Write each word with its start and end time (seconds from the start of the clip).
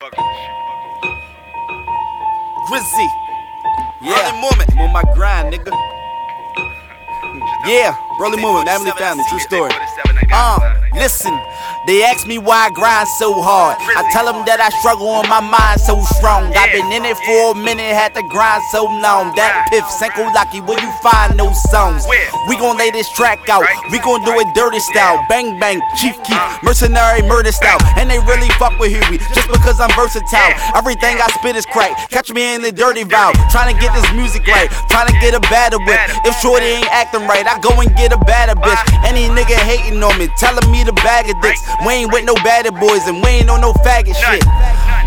Grizzy. 0.00 0.14
Yeah, 4.00 4.30
moment. 4.40 4.70
I'm 4.70 4.78
on 4.78 4.92
my 4.92 5.02
grind, 5.12 5.52
nigga. 5.52 5.72
Yeah, 7.66 7.96
Brolie 8.16 8.40
Movement, 8.40 8.68
Family 8.68 8.92
Family, 8.92 9.24
true 9.28 9.40
story. 9.40 9.72
Uh, 10.30 10.87
listen, 10.94 11.32
they 11.86 12.04
ask 12.04 12.26
me 12.26 12.38
why 12.38 12.66
I 12.66 12.70
grind 12.70 13.08
so 13.18 13.32
hard. 13.40 13.76
I 13.80 14.04
tell 14.12 14.26
them 14.26 14.44
that 14.46 14.60
I 14.60 14.68
struggle 14.80 15.08
on 15.08 15.28
my 15.28 15.40
mind 15.40 15.80
so 15.80 16.00
strong. 16.16 16.52
I've 16.54 16.72
been 16.72 16.90
in 16.92 17.04
it 17.04 17.16
for 17.24 17.52
a 17.52 17.54
minute, 17.54 17.88
had 17.92 18.14
to 18.14 18.22
grind 18.28 18.62
so 18.72 18.84
long. 18.84 19.34
That 19.36 19.68
piff, 19.70 19.84
Senko 19.96 20.28
Lucky, 20.34 20.60
where 20.60 20.80
you 20.80 20.90
find 21.00 21.38
those 21.38 21.56
songs? 21.70 22.04
We 22.48 22.56
gon' 22.56 22.76
lay 22.76 22.90
this 22.90 23.08
track 23.12 23.48
out, 23.48 23.64
we 23.90 23.98
gon' 24.00 24.24
do 24.24 24.32
it 24.40 24.48
dirty 24.54 24.80
style. 24.80 25.20
Bang 25.28 25.58
bang, 25.58 25.80
Chief 25.96 26.16
Keef, 26.24 26.40
mercenary 26.62 27.22
murder 27.22 27.52
style. 27.52 27.78
And 27.96 28.10
they 28.10 28.18
really 28.24 28.48
fuck 28.56 28.78
with 28.78 28.92
Huey, 28.92 29.18
just 29.34 29.48
because 29.48 29.80
I'm 29.80 29.92
versatile. 29.96 30.54
Everything 30.74 31.18
I 31.20 31.28
spit 31.38 31.56
is 31.56 31.66
crack. 31.66 32.10
Catch 32.10 32.32
me 32.32 32.54
in 32.54 32.62
the 32.62 32.72
dirty 32.72 33.04
vibe, 33.04 33.36
trying 33.50 33.74
to 33.74 33.76
get 33.80 33.94
this 33.94 34.06
music 34.12 34.46
right, 34.46 34.68
trying 34.88 35.08
to 35.08 35.16
get 35.20 35.34
a 35.34 35.40
batter 35.48 35.78
whip. 35.78 36.00
If 36.24 36.36
Shorty 36.40 36.80
ain't 36.80 36.90
acting 36.92 37.26
right, 37.26 37.46
I 37.46 37.58
go 37.60 37.72
and 37.80 37.90
get 37.96 38.12
a 38.12 38.18
batter 38.18 38.54
bitch. 38.54 38.82
Any 39.04 39.28
nigga 39.28 39.56
hating 39.56 40.02
on 40.02 40.18
me, 40.18 40.28
telling 40.36 40.68
me 40.70 40.77
to 40.84 40.92
bag 40.92 41.28
of 41.30 41.40
dicks. 41.42 41.62
We 41.86 41.92
ain't 42.04 42.12
with 42.12 42.24
no 42.24 42.34
batter 42.34 42.72
boys 42.72 43.06
and 43.06 43.22
we 43.22 43.42
ain't 43.42 43.50
on 43.50 43.60
no 43.60 43.72
faggot 43.84 44.14
shit. 44.14 44.44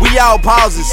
We 0.00 0.18
all 0.18 0.38
pauses, 0.38 0.90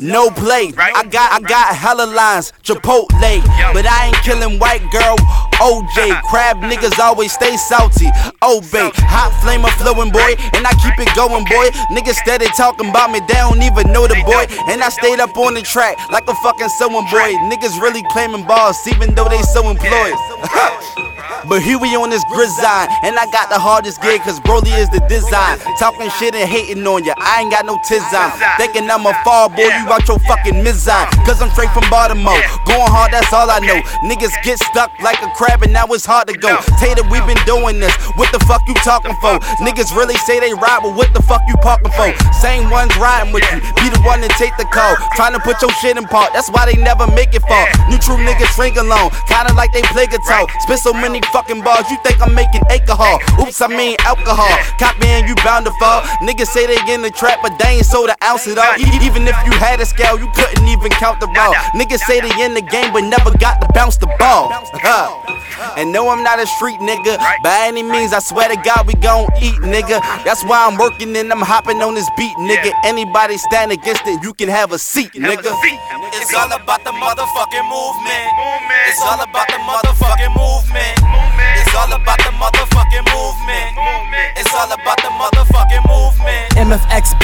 no 0.00 0.30
play. 0.30 0.72
I 0.76 1.04
got 1.04 1.32
I 1.32 1.40
got 1.40 1.74
hella 1.74 2.06
lines, 2.06 2.52
Chipotle, 2.62 3.42
but 3.72 3.86
I 3.86 4.06
ain't 4.06 4.20
killing 4.22 4.58
white 4.58 4.84
girl. 4.90 5.16
OJ, 5.56 6.20
crab 6.30 6.58
niggas 6.58 6.98
always 6.98 7.32
stay 7.32 7.56
salty. 7.56 8.06
Obey, 8.42 8.90
hot 9.08 9.32
flame 9.42 9.64
of 9.64 9.72
flowing 9.80 10.12
boy, 10.12 10.36
and 10.52 10.66
I 10.66 10.72
keep 10.84 10.96
it 11.00 11.08
going, 11.16 11.44
boy. 11.44 11.70
Niggas 11.94 12.20
steady 12.20 12.46
talking 12.56 12.90
about 12.90 13.10
me, 13.10 13.20
they 13.28 13.40
don't 13.40 13.62
even 13.62 13.92
know 13.92 14.06
the 14.06 14.20
boy. 14.24 14.44
And 14.68 14.82
I 14.82 14.88
stayed 14.88 15.20
up 15.20 15.36
on 15.36 15.54
the 15.54 15.62
track 15.62 15.96
like 16.10 16.28
a 16.28 16.34
fucking 16.34 16.68
sewing 16.76 17.06
boy. 17.10 17.32
Niggas 17.48 17.80
really 17.80 18.02
claiming 18.12 18.44
balls, 18.44 18.76
even 18.86 19.14
though 19.14 19.28
they 19.28 19.42
so 19.42 19.68
employed. 19.70 20.14
But 21.48 21.62
here 21.62 21.78
we 21.78 21.94
on 21.94 22.10
this 22.10 22.24
grizzine, 22.26 22.90
and 23.06 23.14
I 23.14 23.26
got 23.30 23.48
the 23.50 23.58
hardest 23.58 24.02
gig, 24.02 24.20
cause 24.22 24.40
Brolie 24.42 24.74
is 24.74 24.90
the 24.90 24.98
design. 25.06 25.58
Talking 25.78 26.10
shit 26.18 26.34
and 26.34 26.48
hating 26.48 26.82
on 26.82 27.04
ya, 27.06 27.14
I 27.18 27.42
ain't 27.42 27.54
got 27.54 27.64
no 27.66 27.78
tizine. 27.86 28.34
Thinking 28.58 28.90
I'm 28.90 29.06
a 29.06 29.14
fall 29.22 29.48
boy, 29.48 29.65
you 29.72 29.84
out 29.90 30.06
your 30.08 30.18
fucking 30.26 30.62
mizine. 30.64 31.08
Cause 31.24 31.42
I'm 31.42 31.50
straight 31.50 31.70
from 31.70 31.84
Baltimore, 31.90 32.38
going 32.66 32.90
hard, 32.90 33.12
that's 33.12 33.32
all 33.32 33.50
I 33.50 33.58
know. 33.60 33.80
Niggas 34.06 34.34
get 34.42 34.58
stuck 34.58 34.92
like 35.00 35.20
a 35.22 35.30
crab, 35.34 35.62
and 35.62 35.72
now 35.72 35.86
it's 35.90 36.06
hard 36.06 36.28
to 36.28 36.36
go. 36.36 36.58
Tater, 36.78 37.02
we 37.10 37.20
been 37.26 37.40
doing 37.46 37.80
this, 37.80 37.94
what 38.16 38.30
the 38.32 38.40
fuck 38.46 38.62
you 38.68 38.74
talking 38.86 39.14
for? 39.20 39.38
Niggas 39.62 39.94
really 39.96 40.16
say 40.28 40.40
they 40.40 40.54
ride, 40.54 40.80
but 40.82 40.94
what 40.94 41.12
the 41.14 41.22
fuck 41.22 41.42
you 41.48 41.56
parking 41.58 41.92
for? 41.92 42.10
Same 42.38 42.70
ones 42.70 42.94
riding 42.96 43.32
with 43.32 43.44
you, 43.52 43.60
be 43.80 43.90
the 43.90 44.00
one 44.04 44.20
to 44.20 44.28
take 44.40 44.56
the 44.56 44.66
call. 44.70 44.96
Trying 45.14 45.32
to 45.34 45.40
put 45.40 45.60
your 45.62 45.70
shit 45.82 45.96
in 45.96 46.04
park, 46.04 46.32
that's 46.32 46.50
why 46.50 46.66
they 46.66 46.78
never 46.80 47.06
make 47.12 47.34
it 47.34 47.42
far. 47.42 47.66
New 47.88 47.98
true 47.98 48.18
niggas 48.18 48.52
shrink 48.54 48.76
alone, 48.76 49.10
kinda 49.26 49.52
like 49.54 49.72
they 49.72 49.82
play 49.94 50.06
guitar. 50.06 50.46
Spit 50.60 50.78
so 50.78 50.92
many 50.92 51.20
fucking 51.32 51.62
bars, 51.62 51.88
you 51.90 51.98
think 52.04 52.20
I'm 52.22 52.34
making 52.34 52.62
alcohol. 52.70 53.18
Oops, 53.40 53.60
I 53.60 53.68
mean 53.68 53.96
alcohol. 54.04 54.52
Cop 54.78 54.98
man, 55.00 55.26
you 55.26 55.34
bound 55.42 55.66
to 55.66 55.72
fall. 55.80 56.02
Niggas 56.22 56.48
say 56.48 56.66
they 56.66 56.78
in 56.92 57.02
the 57.02 57.10
trap, 57.10 57.40
but 57.42 57.56
they 57.58 57.80
ain't 57.80 57.86
sold 57.86 58.10
an 58.10 58.16
ounce 58.22 58.46
at 58.46 58.58
all. 58.58 58.74
Even 59.02 59.26
if 59.26 59.36
you 59.44 59.52
had 59.56 59.80
a 59.80 59.86
scale, 59.86 60.18
you 60.18 60.30
couldn't 60.34 60.66
even 60.68 60.90
count 60.92 61.20
the 61.20 61.26
raw. 61.28 61.52
Niggas 61.74 62.00
say 62.06 62.20
they 62.20 62.32
in 62.44 62.54
the 62.54 62.62
game, 62.62 62.92
but 62.92 63.02
never 63.02 63.30
got 63.38 63.60
to 63.60 63.68
bounce 63.74 63.96
the 63.96 64.06
ball. 64.18 64.52
Uh-huh. 64.52 65.74
and 65.76 65.92
no, 65.92 66.08
I'm 66.08 66.22
not 66.22 66.38
a 66.38 66.46
street 66.46 66.78
nigga. 66.80 67.18
By 67.42 67.66
any 67.66 67.82
means, 67.82 68.12
I 68.12 68.20
swear 68.20 68.48
to 68.48 68.56
God, 68.62 68.86
we 68.86 68.94
gon' 68.94 69.28
eat, 69.40 69.56
nigga. 69.64 70.00
That's 70.24 70.44
why 70.44 70.66
I'm 70.66 70.76
working 70.78 71.16
and 71.16 71.32
I'm 71.32 71.40
hopping 71.40 71.80
on 71.82 71.94
this 71.94 72.08
beat, 72.16 72.36
nigga. 72.36 72.72
Anybody 72.84 73.36
stand 73.38 73.72
against 73.72 74.06
it, 74.06 74.22
you 74.22 74.34
can 74.34 74.48
have 74.48 74.72
a 74.72 74.78
seat, 74.78 75.12
nigga. 75.12 75.52
It's 76.14 76.34
all 76.34 76.52
about 76.52 76.84
the 76.84 76.92
motherfucking 76.92 77.66
movement. 77.66 78.28
It's 78.88 79.02
all 79.02 79.20
about 79.20 79.48
the 79.48 79.60
motherfucking 79.64 80.32
movement. 80.36 80.96
It's 81.60 81.74
all 81.74 81.92
about 81.92 82.18
the 82.18 82.32
motherfucking 82.36 82.75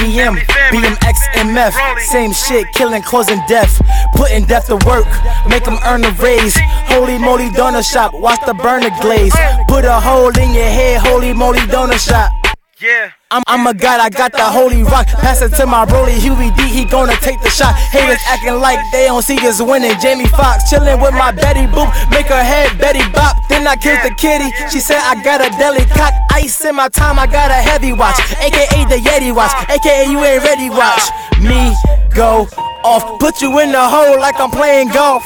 BM, 0.02 0.34
BMX 0.74 1.14
MF. 1.34 2.00
Same 2.00 2.32
shit, 2.32 2.66
killing, 2.74 3.02
causing 3.02 3.40
death. 3.46 3.80
Putting 4.16 4.44
death 4.46 4.66
to 4.66 4.74
work, 4.84 5.06
make 5.48 5.64
them 5.64 5.78
earn 5.86 6.04
a 6.04 6.10
raise. 6.18 6.58
Holy 6.90 7.18
moly 7.18 7.50
donut 7.50 7.88
shop, 7.88 8.12
watch 8.12 8.40
the 8.44 8.54
burner 8.54 8.90
glaze. 9.00 9.34
Put 9.68 9.84
a 9.84 10.00
hole 10.00 10.36
in 10.36 10.54
your 10.54 10.66
head, 10.66 11.00
holy 11.00 11.32
moly 11.32 11.60
donut 11.70 12.04
shop. 12.04 12.32
Yeah. 12.80 13.12
I'm, 13.30 13.44
I'm 13.46 13.64
a 13.68 13.74
god, 13.74 14.00
I 14.00 14.10
got 14.10 14.32
the 14.32 14.42
holy 14.42 14.82
rock. 14.82 15.06
Pass 15.06 15.40
it 15.40 15.54
to 15.54 15.66
my 15.66 15.86
Brolie 15.86 16.18
Huey 16.18 16.50
D, 16.56 16.66
he 16.66 16.84
gonna 16.84 17.14
take 17.22 17.40
the 17.40 17.48
shot. 17.48 17.72
Haters 17.76 18.18
acting 18.26 18.58
like 18.58 18.80
they 18.90 19.06
don't 19.06 19.22
see 19.22 19.38
us 19.46 19.62
winning. 19.62 19.94
Jamie 20.02 20.26
Foxx 20.26 20.64
chillin' 20.68 21.00
with 21.00 21.14
my 21.14 21.30
Betty 21.30 21.70
Boop, 21.70 21.86
make 22.10 22.26
her 22.26 22.42
head 22.42 22.76
Betty 22.78 23.08
Bop. 23.12 23.31
I 23.66 23.76
killed 23.76 24.00
the 24.02 24.14
kitty, 24.14 24.50
she 24.70 24.80
said 24.80 24.98
I 24.98 25.22
got 25.22 25.40
a 25.40 25.50
deli 25.58 25.84
cock. 25.86 26.12
Ice 26.32 26.64
in 26.64 26.76
my 26.76 26.88
time, 26.88 27.18
I 27.18 27.26
got 27.26 27.50
a 27.50 27.54
heavy 27.54 27.92
watch, 27.92 28.18
aka 28.40 28.84
the 28.86 28.96
Yeti 28.96 29.34
watch, 29.34 29.52
aka 29.68 30.10
you 30.10 30.18
ain't 30.20 30.42
ready 30.44 30.70
watch. 30.70 31.02
Me 31.40 31.74
go 32.14 32.48
off, 32.84 33.18
put 33.18 33.40
you 33.40 33.58
in 33.60 33.72
the 33.72 33.80
hole 33.80 34.18
like 34.18 34.38
I'm 34.38 34.50
playing 34.50 34.88
golf. 34.88 35.22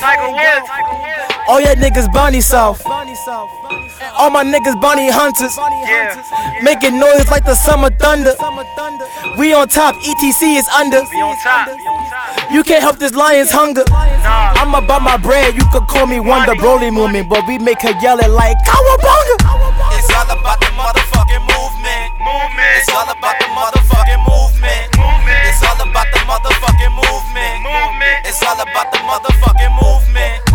All 1.49 1.61
your 1.61 1.77
niggas 1.77 2.13
bunny 2.13 2.41
soft 2.41 2.85
myself. 3.27 3.51
All 4.19 4.31
my 4.31 4.45
niggas 4.45 4.81
bunny 4.81 5.11
hunters, 5.11 5.57
yeah. 5.59 6.15
making 6.63 6.99
noise 6.99 7.29
like 7.29 7.45
the 7.45 7.55
summer 7.55 7.91
thunder. 7.91 8.35
We 9.39 9.53
on 9.53 9.69
top, 9.69 9.95
ETC 9.97 10.57
is 10.57 10.69
under. 10.69 11.03
You 12.55 12.63
can't 12.63 12.83
help 12.83 12.99
this 12.99 13.15
lion's 13.15 13.51
hunger. 13.51 13.83
I'm 13.91 14.75
about 14.75 15.03
my 15.03 15.17
bread, 15.17 15.55
you 15.55 15.67
could 15.73 15.87
call 15.89 16.07
me 16.07 16.21
Wonder 16.21 16.55
Brolie 16.55 16.93
movement, 16.93 17.29
but 17.29 17.47
we 17.49 17.59
make 17.59 17.83
her 17.83 17.95
yell 18.01 18.19
it 18.21 18.31
like 18.31 18.57
Cowabunga. 18.63 19.35
It's 19.99 20.11
all 20.15 20.31
about 20.31 20.61
the 20.63 20.71
motherfucking 20.79 21.43
movement. 21.51 22.07
It's 22.79 22.91
all 22.95 23.11
about 23.11 23.37
the 23.43 23.49
motherfucking 23.51 24.23
movement. 24.23 24.87
It's 25.51 25.63
all 25.67 25.81
about 25.83 26.07
the 26.15 26.21
motherfucking 26.31 26.95
movement. 26.95 28.27
It's 28.27 28.43
all 28.43 28.61
about 28.61 28.93
the 28.93 28.99
motherfucking 29.03 29.75
movement. 29.83 30.46